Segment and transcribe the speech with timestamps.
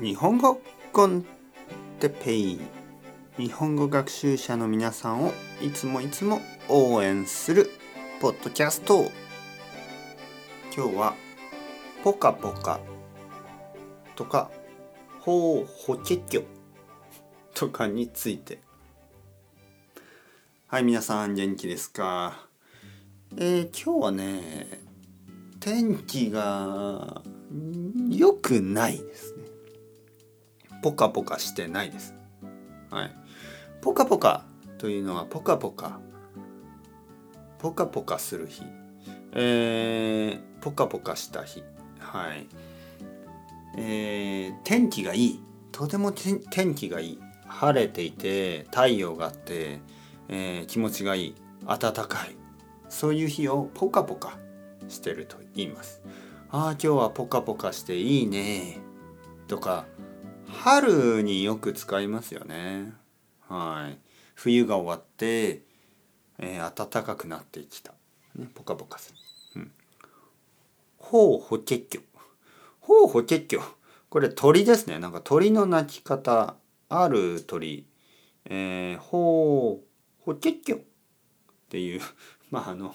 [0.00, 0.60] 日本語
[0.92, 1.24] コン
[1.98, 2.60] テペイ
[3.36, 7.68] 日本語学習者の皆さんをいつもいつも応援する
[8.20, 9.10] ポッドキャスト
[10.72, 11.14] 今日は
[12.04, 12.78] ポカポカ
[14.14, 14.52] とか
[15.18, 16.42] ほうほけきょ
[17.54, 18.60] とかについて。
[20.68, 22.46] はい皆さん元気ですか？
[23.36, 24.68] えー、今日はね
[25.58, 27.22] 天気が
[28.10, 29.34] 良くないです
[30.82, 32.14] ポカポカしてないです。
[32.90, 33.10] はい。
[33.80, 34.44] ポカポカ
[34.78, 36.00] というのはポカポカ。
[37.58, 38.62] ポカポカする日。
[39.32, 41.62] えー、ポカポカした日。
[41.98, 42.46] はい。
[43.76, 45.40] えー、天気がいい。
[45.72, 47.20] とても天気がいい。
[47.46, 49.80] 晴れていて太陽があって、
[50.28, 51.34] えー、気持ちがいい。
[51.66, 52.36] 暖かい。
[52.88, 54.38] そういう日をポカポカ
[54.88, 56.02] してると言います。
[56.50, 58.78] ああ今日はポカポカしていいね。
[59.48, 59.86] とか
[60.52, 62.92] 春によく使いますよね。
[63.48, 63.98] はい。
[64.34, 65.62] 冬が終わって、
[66.38, 67.92] えー、暖かくなってきた、
[68.36, 69.12] ね、ポカポカす
[69.54, 69.72] る、うん、
[70.98, 72.00] ほうほけっきょ
[72.80, 73.62] ほうほけっきょ
[74.08, 74.98] これ鳥ですね。
[74.98, 76.56] なんか鳥の鳴き方
[76.88, 77.86] ある鳥。
[78.46, 79.86] えー、ほう
[80.24, 80.80] ほけっきょっ
[81.68, 82.00] ていう。
[82.50, 82.94] まああの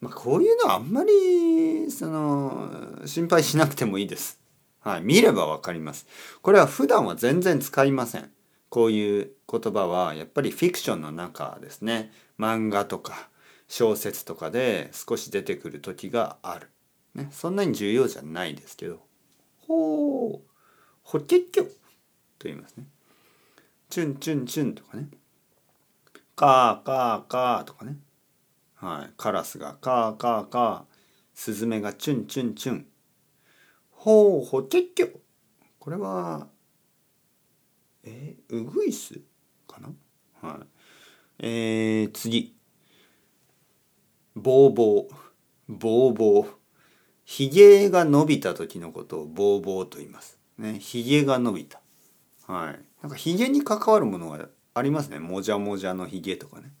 [0.00, 4.40] まあ、こういうのはあんまりその心配しなくてもいいです。
[4.88, 6.06] はい、見ればわかります。
[6.40, 8.30] これは普段は全然使いません。
[8.70, 12.10] こういう言葉はやっぱりフィクションの中ですね。
[12.38, 13.28] 漫画とか
[13.68, 16.70] 小説とかで少し出てくる時がある。
[17.14, 19.00] ね、そんなに重要じゃないですけど。
[19.66, 20.50] ほう、
[21.02, 21.70] ほけっきょと
[22.44, 22.86] 言いますね。
[23.90, 25.08] チュンチュンチュンとかね。
[26.34, 27.98] カーカーカーとかね。
[28.76, 30.82] はい、カラスがカーカーカー
[31.34, 32.86] スズメがチュンチュンチュン
[34.00, 35.08] ほうほけっきょ
[35.80, 36.46] これは
[38.04, 39.20] えー、ウグイス？
[39.66, 39.88] かな？
[40.40, 40.66] はい。
[41.40, 42.54] えー、次。
[44.36, 45.14] ボーボー
[45.68, 46.48] ボーボー
[47.24, 50.38] ひげが伸びた時のことをボーボーと言います。
[50.58, 51.80] ねひげが伸びた。
[52.46, 52.80] はい。
[53.02, 55.18] なんかひげに関わるものがありますね。
[55.18, 56.72] もじゃもじゃのひげとかね。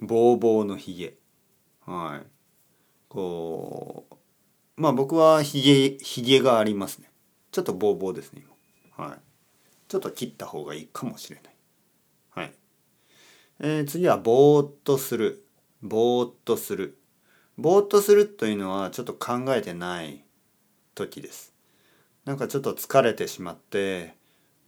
[0.00, 1.14] ボーボーのひげ
[1.86, 2.26] はい。
[3.08, 4.15] こう
[4.76, 7.10] まあ僕はひげひげがありますね。
[7.50, 8.44] ちょっとボーボーですね
[8.96, 9.06] 今。
[9.06, 9.18] はい。
[9.88, 11.54] ちょっと切った方がいいかもしれない。
[12.30, 12.52] はい。
[13.60, 15.44] えー、次はぼーっとする。
[15.82, 16.98] ぼーっとする。
[17.56, 20.22] ぼーっとするというのはちょっと考えてない
[20.94, 21.54] 時です。
[22.26, 24.14] なんかちょっと疲れてしまって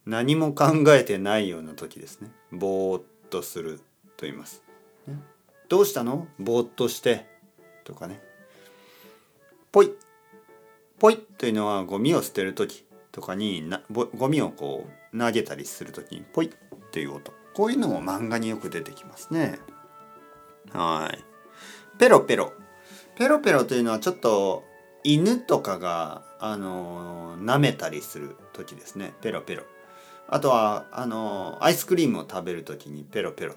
[0.07, 2.31] 何も考えてないような時ですね。
[2.51, 3.79] ぼーっとする
[4.17, 4.63] と言います。
[5.69, 6.27] どうしたの？
[6.39, 7.27] ぼーっとして。
[7.85, 8.23] とかね。
[9.79, 9.93] ポイ。
[10.99, 16.51] ポイというのはゴミを捨てる時とかになゴミをこう投げたりする時にポイっ
[16.91, 17.33] ていう音。
[17.55, 19.61] こういうのも漫画によく出てきますね。
[20.73, 21.25] はい。
[21.97, 22.53] ペロペロ。
[23.15, 24.65] ペロペロというのはちょっと
[25.05, 29.13] 犬とかがあの舐めたりする時ですね。
[29.21, 29.63] ペロペロ。
[30.27, 33.55] あとはあのアイスクリームを食べる時にペロペロ。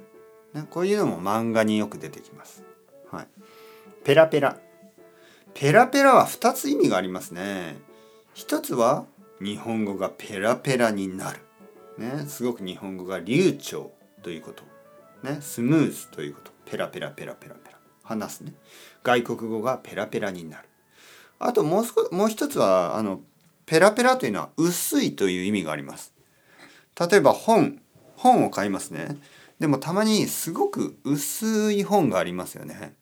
[0.54, 2.64] ね、こういうのも漫画によく出てきます。
[3.12, 3.28] はい、
[4.04, 4.60] ペラペラ。
[5.54, 7.78] ペラペラは2つ意味がありますね。
[8.34, 9.06] 一つは
[9.42, 11.40] 日本語がペラペラになる。
[11.98, 13.92] ね、すごく日本語が流暢
[14.24, 14.64] ということ。
[15.24, 16.52] ね、スムーズということ。
[16.66, 17.78] ペラペラペラペラペラ。
[18.04, 18.54] 話すね。
[19.04, 20.70] 外国語がペラペラになる。
[21.40, 23.22] あともう少もう一つはあの
[23.66, 26.14] ペラペラというのは薄いという意味があります。
[27.00, 27.82] 例えば本
[28.16, 29.18] 本を買いますね。
[29.60, 32.96] でもたまにすごく薄い本がありますよね。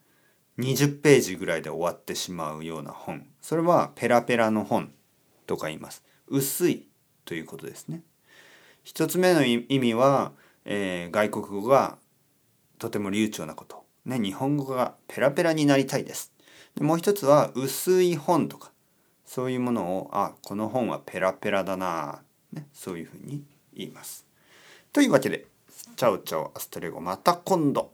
[0.59, 3.25] 20ページぐらいで終わってしまうような本。
[3.41, 4.91] それはペラペラの本
[5.47, 6.03] とか言います。
[6.27, 6.87] 薄い
[7.23, 8.03] ということですね。
[8.83, 10.33] 一つ目の意味は、
[10.65, 11.97] えー、外国語が
[12.77, 13.85] とても流暢なこと。
[14.05, 16.33] ね、日本語がペラペラになりたいです。
[16.75, 18.71] でもう一つは薄い本とか
[19.25, 22.21] そういうものをあこの本はペラペラだな、
[22.51, 24.25] ね、そういうふうに言います。
[24.91, 25.45] というわけで
[25.95, 27.91] チャウチャウアストレゴまた今度